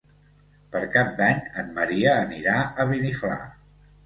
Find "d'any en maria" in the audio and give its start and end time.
1.19-2.15